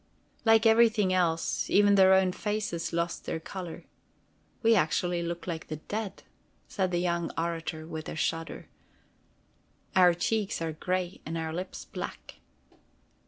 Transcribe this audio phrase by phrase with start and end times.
[0.45, 3.83] Like everything else, even their own faces lost their color.
[4.63, 6.23] "We actually look like the dead,"
[6.67, 8.67] said the young orator with a shudder.
[9.95, 12.37] "Our cheeks are gray and our lips black."